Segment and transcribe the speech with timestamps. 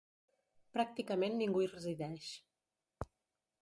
[0.77, 2.35] Pràcticament ningú hi resideix.